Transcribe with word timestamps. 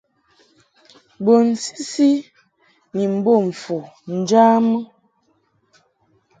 Bun 1.23 1.47
sisi 1.63 2.09
ni 2.95 3.03
mbom 3.15 3.45
fu 3.61 3.75
njamɨ. 4.17 4.73